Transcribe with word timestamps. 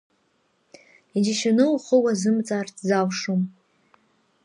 Иџьшьаны 1.17 1.65
ухы 1.73 1.95
уазымҵаарц 2.03 2.75
залшом. 2.87 3.41